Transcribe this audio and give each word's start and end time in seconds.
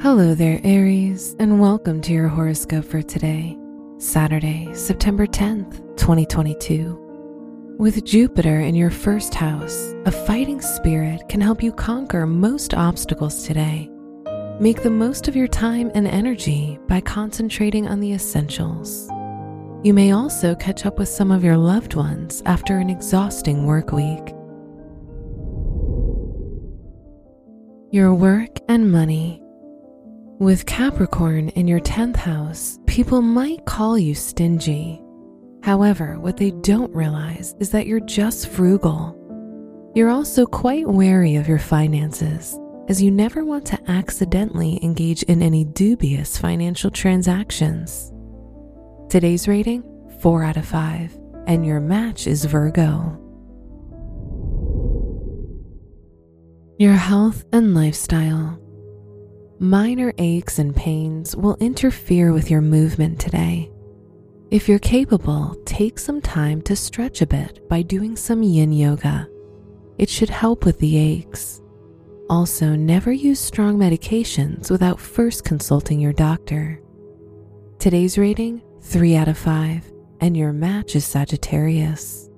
Hello 0.00 0.32
there, 0.32 0.60
Aries, 0.62 1.34
and 1.40 1.60
welcome 1.60 2.00
to 2.02 2.12
your 2.12 2.28
horoscope 2.28 2.84
for 2.84 3.02
today, 3.02 3.58
Saturday, 3.98 4.72
September 4.72 5.26
10th, 5.26 5.78
2022. 5.96 7.74
With 7.80 8.04
Jupiter 8.04 8.60
in 8.60 8.76
your 8.76 8.90
first 8.90 9.34
house, 9.34 9.92
a 10.06 10.12
fighting 10.12 10.60
spirit 10.60 11.28
can 11.28 11.40
help 11.40 11.64
you 11.64 11.72
conquer 11.72 12.26
most 12.26 12.74
obstacles 12.74 13.44
today. 13.44 13.90
Make 14.60 14.84
the 14.84 14.90
most 14.90 15.26
of 15.26 15.34
your 15.34 15.48
time 15.48 15.90
and 15.96 16.06
energy 16.06 16.78
by 16.86 17.00
concentrating 17.00 17.88
on 17.88 17.98
the 17.98 18.12
essentials. 18.12 19.08
You 19.82 19.94
may 19.94 20.12
also 20.12 20.54
catch 20.54 20.86
up 20.86 21.00
with 21.00 21.08
some 21.08 21.32
of 21.32 21.42
your 21.42 21.56
loved 21.56 21.94
ones 21.96 22.40
after 22.46 22.78
an 22.78 22.88
exhausting 22.88 23.66
work 23.66 23.90
week. 23.90 24.32
Your 27.90 28.14
work 28.14 28.60
and 28.68 28.92
money. 28.92 29.42
With 30.40 30.66
Capricorn 30.66 31.48
in 31.50 31.66
your 31.66 31.80
10th 31.80 32.14
house, 32.14 32.78
people 32.86 33.22
might 33.22 33.64
call 33.64 33.98
you 33.98 34.14
stingy. 34.14 35.02
However, 35.64 36.16
what 36.20 36.36
they 36.36 36.52
don't 36.52 36.94
realize 36.94 37.56
is 37.58 37.70
that 37.70 37.88
you're 37.88 37.98
just 37.98 38.46
frugal. 38.46 39.16
You're 39.96 40.10
also 40.10 40.46
quite 40.46 40.86
wary 40.86 41.34
of 41.34 41.48
your 41.48 41.58
finances, 41.58 42.56
as 42.86 43.02
you 43.02 43.10
never 43.10 43.44
want 43.44 43.66
to 43.66 43.90
accidentally 43.90 44.78
engage 44.84 45.24
in 45.24 45.42
any 45.42 45.64
dubious 45.64 46.38
financial 46.38 46.92
transactions. 46.92 48.12
Today's 49.10 49.48
rating 49.48 49.82
4 50.20 50.44
out 50.44 50.56
of 50.56 50.66
5, 50.66 51.18
and 51.48 51.66
your 51.66 51.80
match 51.80 52.28
is 52.28 52.44
Virgo. 52.44 53.18
Your 56.78 56.92
health 56.92 57.44
and 57.52 57.74
lifestyle. 57.74 58.60
Minor 59.60 60.12
aches 60.18 60.60
and 60.60 60.74
pains 60.74 61.34
will 61.34 61.56
interfere 61.56 62.32
with 62.32 62.48
your 62.48 62.60
movement 62.60 63.18
today. 63.18 63.72
If 64.52 64.68
you're 64.68 64.78
capable, 64.78 65.56
take 65.64 65.98
some 65.98 66.20
time 66.20 66.62
to 66.62 66.76
stretch 66.76 67.22
a 67.22 67.26
bit 67.26 67.68
by 67.68 67.82
doing 67.82 68.14
some 68.14 68.44
yin 68.44 68.72
yoga. 68.72 69.28
It 69.98 70.08
should 70.08 70.30
help 70.30 70.64
with 70.64 70.78
the 70.78 70.96
aches. 70.96 71.60
Also, 72.30 72.76
never 72.76 73.10
use 73.10 73.40
strong 73.40 73.76
medications 73.76 74.70
without 74.70 75.00
first 75.00 75.44
consulting 75.44 75.98
your 75.98 76.12
doctor. 76.12 76.80
Today's 77.80 78.16
rating 78.16 78.62
3 78.82 79.16
out 79.16 79.26
of 79.26 79.36
5, 79.38 79.90
and 80.20 80.36
your 80.36 80.52
match 80.52 80.94
is 80.94 81.04
Sagittarius. 81.04 82.30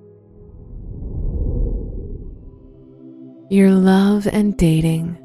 Your 3.51 3.69
love 3.69 4.25
and 4.25 4.57
dating. 4.57 5.19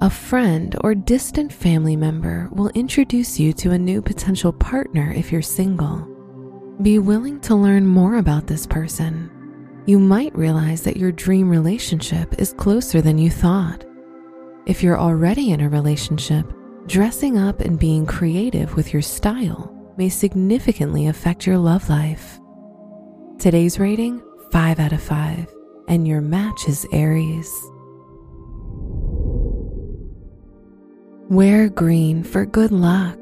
A 0.00 0.08
friend 0.08 0.76
or 0.82 0.94
distant 0.94 1.52
family 1.52 1.96
member 1.96 2.48
will 2.52 2.68
introduce 2.68 3.40
you 3.40 3.52
to 3.54 3.72
a 3.72 3.78
new 3.78 4.00
potential 4.00 4.52
partner 4.52 5.12
if 5.16 5.32
you're 5.32 5.42
single. 5.42 6.06
Be 6.80 7.00
willing 7.00 7.40
to 7.40 7.56
learn 7.56 7.84
more 7.84 8.18
about 8.18 8.46
this 8.46 8.64
person. 8.64 9.28
You 9.86 9.98
might 9.98 10.38
realize 10.38 10.82
that 10.82 10.98
your 10.98 11.10
dream 11.10 11.50
relationship 11.50 12.38
is 12.38 12.52
closer 12.52 13.00
than 13.00 13.18
you 13.18 13.28
thought. 13.28 13.84
If 14.66 14.84
you're 14.84 15.00
already 15.00 15.50
in 15.50 15.62
a 15.62 15.68
relationship, 15.68 16.46
dressing 16.86 17.36
up 17.36 17.58
and 17.60 17.76
being 17.76 18.06
creative 18.06 18.76
with 18.76 18.92
your 18.92 19.02
style 19.02 19.74
may 19.96 20.10
significantly 20.10 21.08
affect 21.08 21.44
your 21.44 21.58
love 21.58 21.88
life. 21.90 22.38
Today's 23.40 23.80
rating 23.80 24.22
5 24.52 24.78
out 24.78 24.92
of 24.92 25.02
5, 25.02 25.52
and 25.88 26.06
your 26.06 26.20
match 26.20 26.68
is 26.68 26.86
Aries. 26.92 27.52
Wear 31.30 31.68
green 31.68 32.24
for 32.24 32.46
good 32.46 32.72
luck. 32.72 33.18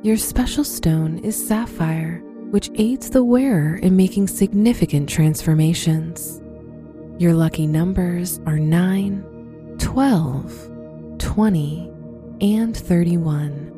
Your 0.00 0.16
special 0.16 0.64
stone 0.64 1.18
is 1.18 1.36
sapphire, 1.46 2.22
which 2.50 2.70
aids 2.76 3.10
the 3.10 3.22
wearer 3.22 3.76
in 3.76 3.96
making 3.96 4.28
significant 4.28 5.10
transformations. 5.10 6.40
Your 7.18 7.34
lucky 7.34 7.66
numbers 7.66 8.40
are 8.46 8.58
9, 8.58 9.76
12, 9.78 11.18
20, 11.18 11.92
and 12.40 12.74
31. 12.74 13.68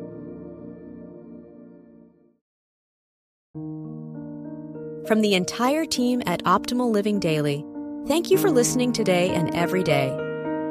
From 5.09 5.23
the 5.23 5.35
entire 5.35 5.85
team 5.85 6.23
at 6.27 6.45
Optimal 6.45 6.93
Living 6.93 7.19
Daily, 7.19 7.65
thank 8.07 8.31
you 8.31 8.39
for 8.39 8.53
listening 8.53 8.93
today 8.93 9.31
and 9.31 9.53
every 9.57 9.83
day. 9.83 10.24